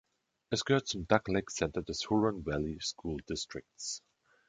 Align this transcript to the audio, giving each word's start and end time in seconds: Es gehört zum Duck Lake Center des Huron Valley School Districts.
Es 0.49 0.65
gehört 0.65 0.87
zum 0.87 1.07
Duck 1.07 1.27
Lake 1.27 1.51
Center 1.53 1.83
des 1.83 2.09
Huron 2.09 2.43
Valley 2.43 2.79
School 2.81 3.21
Districts. 3.29 4.01